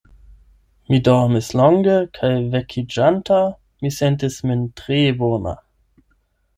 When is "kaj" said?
2.17-2.33